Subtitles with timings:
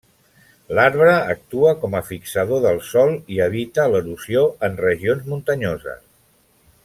[0.77, 6.03] L'arbre actua com a fixador del sòl i evita l'erosió en regions muntanyoses.